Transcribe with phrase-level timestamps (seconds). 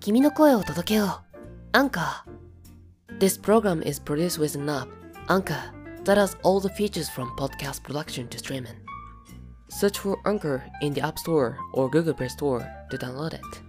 [0.00, 1.36] 君の声を届けよう。
[1.72, 3.18] アンカー。
[3.18, 4.88] This program is produced with an app,
[5.28, 5.72] Anchor,
[6.04, 8.74] that has all the features from podcast production to streaming.
[9.68, 13.67] Search for Anchor in the App Store or Google Play Store to download it.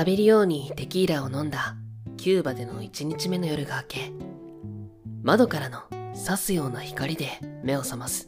[0.00, 1.76] 浴びるようにテキーラを飲んだ
[2.16, 4.12] キューバでの一日目の夜が明け、
[5.22, 5.82] 窓からの
[6.14, 7.28] 刺すような光で
[7.62, 8.26] 目を覚ます。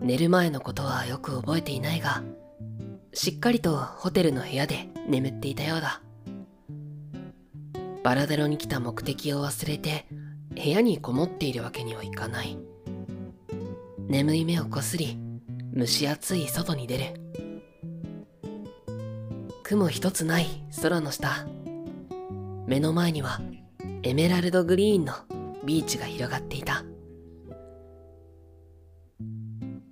[0.00, 2.22] 寝る前のことはよく覚えていないが、
[3.12, 6.00] しっかりとホテルの部屋で眠っていたようだ。
[8.04, 10.06] バラデロに来た目的を忘れて
[10.54, 12.56] 部屋にこもっているわけにはいかない。
[13.98, 15.18] 眠い目をこすり、
[15.76, 17.21] 蒸し暑い外に出る。
[19.62, 20.46] 雲一つない
[20.82, 21.46] 空の下。
[22.66, 23.40] 目の前には
[24.02, 25.14] エメラルドグリーンの
[25.64, 26.84] ビーチが広がっていた。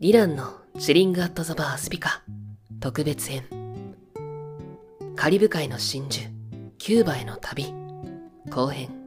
[0.01, 2.23] ディランのチリング・アット・ザ・バー・スピカ
[2.81, 3.45] 特別編。
[5.15, 6.31] カリブ海の真珠、
[6.79, 7.73] キューバへの旅、
[8.51, 9.00] 後編。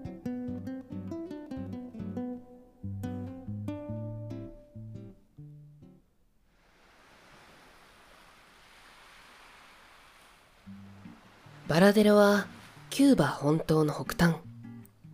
[11.68, 12.46] バラデロは
[12.90, 14.38] キューバ本島の北端、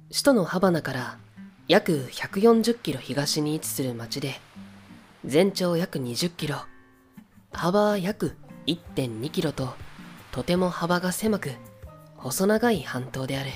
[0.10, 1.18] 首都のハバナから
[1.68, 4.42] 約140キロ東に位置する町で、
[5.24, 6.58] 全長約20キロ、
[7.54, 9.76] 幅約1.2キロと、
[10.32, 11.52] とても幅が狭く、
[12.18, 13.52] 細長い半島である。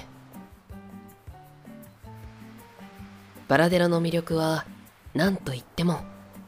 [3.47, 4.67] バラデロの魅力は、
[5.15, 6.01] 何と言っても、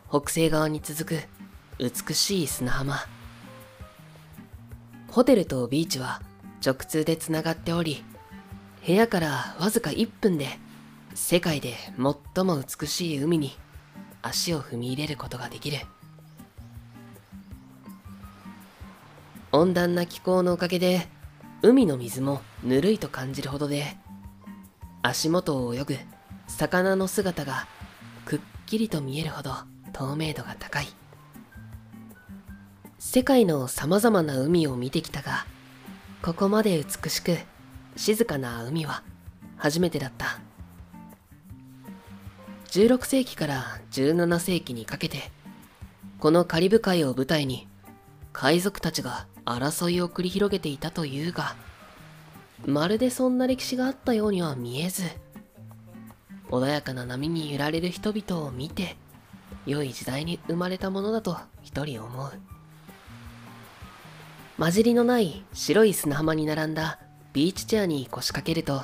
[0.10, 1.24] 北西側に続く
[1.80, 3.00] 美しい砂浜。
[5.10, 6.22] ホテルとビーチは
[6.66, 8.04] 直通でつながっており、
[8.86, 10.48] 部屋からわずか1分で
[11.14, 11.76] 世界で
[12.34, 13.56] 最も美しい海に
[14.22, 15.78] 足を踏み入れることができる。
[19.52, 21.08] 温暖な気候のおかげで
[21.62, 23.96] 海の水もぬるいと感じるほどで
[25.02, 25.98] 足元を泳ぐ
[26.48, 27.66] 魚の姿が
[28.26, 29.52] くっきりと見えるほど
[29.94, 30.88] 透明度が高い
[33.00, 35.46] 世界の様々な海を見てきたが
[36.26, 37.38] ここまで美しく
[37.96, 39.04] 静かな海は
[39.58, 40.40] 初めてだった。
[42.72, 45.20] 16世紀から17世紀にかけて
[46.18, 47.68] このカリブ海を舞台に
[48.34, 51.56] 海賊たちが争いを繰り広げていたというが
[52.66, 55.04] まるでそんな歴史があったようには見えず
[56.50, 58.96] 穏やかな波に揺られる人々を見て
[59.68, 62.55] 良い時代に生まれたものだと一人思う。
[64.58, 66.98] 混じりのない白い砂浜に並んだ
[67.34, 68.84] ビーチチェアに腰掛けると、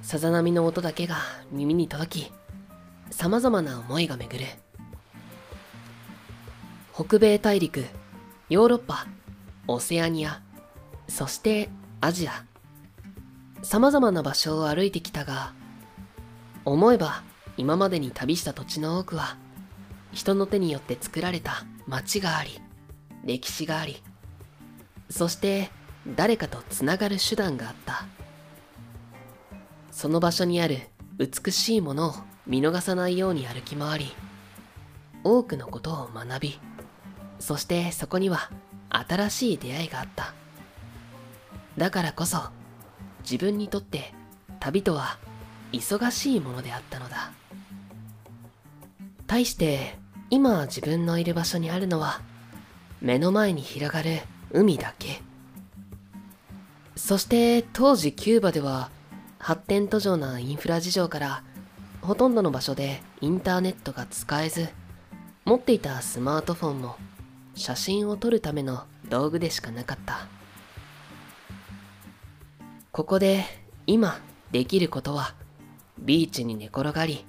[0.00, 1.16] さざ波の音だけが
[1.52, 2.32] 耳に届き、
[3.10, 4.50] 様々な思いが巡る。
[6.94, 7.84] 北米大陸、
[8.48, 9.06] ヨーロッパ、
[9.68, 10.40] オセアニア、
[11.06, 11.68] そして
[12.00, 12.46] アジア。
[13.62, 15.52] 様々な場所を歩いてきたが、
[16.64, 17.22] 思えば
[17.58, 19.36] 今までに旅した土地の多くは、
[20.12, 22.58] 人の手によって作られた街があり、
[23.26, 24.02] 歴史があり、
[25.14, 25.70] そして
[26.16, 28.04] 誰かとつながる手段があった。
[29.92, 30.78] その場所にある
[31.18, 32.14] 美しいものを
[32.48, 34.12] 見逃さないように歩き回り
[35.22, 36.60] 多くのことを学び
[37.38, 38.50] そしてそこには
[38.90, 40.34] 新しい出会いがあった。
[41.78, 42.38] だからこそ
[43.22, 44.12] 自分にとって
[44.58, 45.16] 旅とは
[45.70, 47.30] 忙しいものであったのだ。
[49.28, 49.96] 対して
[50.30, 52.20] 今自分のいる場所にあるのは
[53.00, 54.18] 目の前に広がる
[54.54, 55.20] 海だけ。
[56.94, 58.88] そして当時キューバでは
[59.38, 61.42] 発展途上なインフラ事情から
[62.00, 64.68] ほとんどの場所でインターネットが使えず
[65.44, 66.96] 持っていたスマートフォンも
[67.56, 70.28] 写真を撮るための道具でしかなかった。
[72.92, 73.44] ここで
[73.88, 74.20] 今
[74.52, 75.34] できることは
[75.98, 77.24] ビーチに寝転がり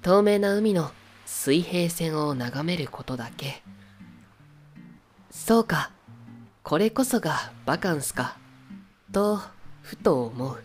[0.00, 0.90] 透明な海の
[1.26, 3.62] 水平線を眺めることだけ。
[5.30, 5.90] そうか。
[6.68, 8.36] これこそがバカンスか、
[9.10, 9.40] と、
[9.80, 10.62] ふと思う。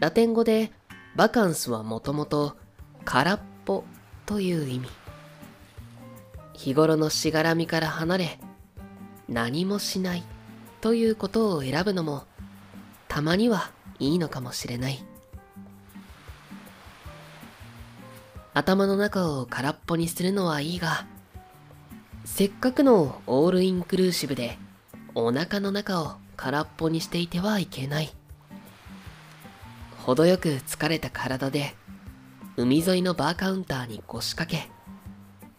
[0.00, 0.72] ラテン語で
[1.14, 2.56] バカンスはもともと
[3.04, 3.84] 空っぽ
[4.26, 4.88] という意味。
[6.54, 8.40] 日頃のしがらみから離れ、
[9.28, 10.24] 何もしない
[10.80, 12.24] ということを選ぶのも、
[13.06, 15.04] たまにはいいのかもしれない。
[18.54, 21.06] 頭の中を空っぽにするのはいいが、
[22.24, 24.56] せっかくのオールインクルーシブで
[25.14, 28.12] お腹の中を空っぽにしていてはいけない。
[29.98, 31.74] 程よく疲れた体で
[32.56, 34.70] 海沿いのバーカウンターに腰掛け、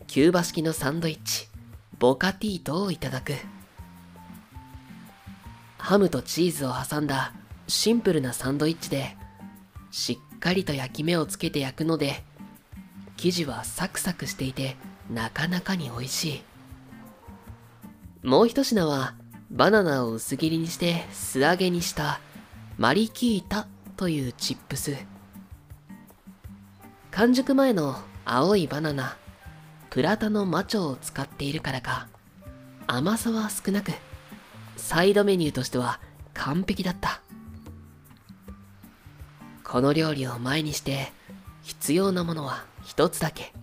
[0.07, 1.48] キューバ式のサンドイッチ、
[2.00, 3.33] ボカティートをいただく。
[5.77, 7.33] ハムとチーズを挟んだ
[7.68, 9.18] シンプルなサンドイッチで、
[9.92, 12.24] しっかりと焼き目をつけて焼くので、
[13.18, 14.75] 生地はサクサクしていて
[15.12, 16.44] なかなかに美味しい。
[18.24, 19.16] もう一品は、
[19.52, 22.22] バナナを薄切りにして素揚げにした
[22.78, 23.68] マリキータ
[23.98, 24.96] というチップス。
[27.12, 29.18] 完熟前の青いバナナ、
[29.90, 32.08] プラタのマチョを使っているからか、
[32.88, 33.92] 甘さは少なく、
[34.78, 36.00] サイドメニューとしては
[36.34, 37.22] 完璧だった。
[39.66, 41.12] この料理を前にして
[41.62, 43.54] 必要なものは一つだけ。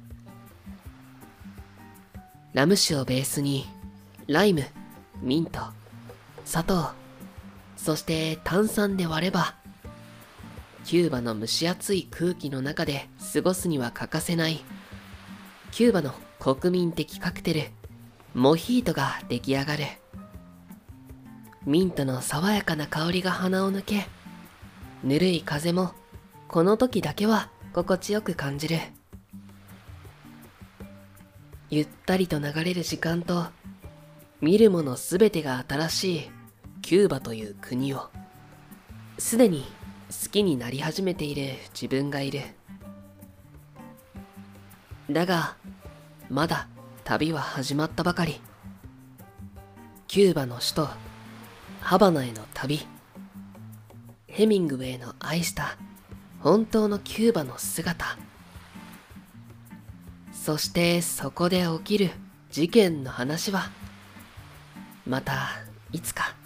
[2.52, 3.66] ラム酒をベースに
[4.30, 4.62] ライム、
[5.20, 5.58] ミント、
[6.44, 6.90] 砂糖、
[7.76, 9.56] そして炭酸で割れば、
[10.84, 14.60] キューバの蒸し暑い空気の中で過ごすには欠かせない、
[15.72, 17.62] キューバの国民的カクテル、
[18.32, 19.84] モヒートが出来上がる。
[21.66, 24.06] ミントの爽やかな香りが鼻を抜け、
[25.02, 25.90] ぬるい風も
[26.46, 28.78] この時だけは心地よく感じる。
[31.68, 33.46] ゆったりと流れる時間と
[34.40, 36.30] 見るものすべてが新しい
[36.80, 38.08] キューバという国を。
[39.18, 39.66] すでに
[40.08, 42.40] 好きになり始めている自分がいる。
[45.10, 45.56] だが
[46.30, 46.68] まだ
[47.04, 48.40] 旅は始まったばかり。
[50.06, 50.88] キューバの首都
[51.80, 52.80] ハバナへの旅。
[54.26, 55.76] ヘミングウェイの愛した
[56.40, 58.16] 本当のキューバの姿。
[60.32, 62.10] そしてそこで起きる
[62.50, 63.70] 事件の話は
[65.10, 65.48] また
[65.90, 66.39] いつか。